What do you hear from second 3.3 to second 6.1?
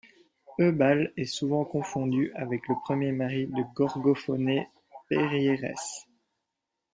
de Gorgophoné, Périérès.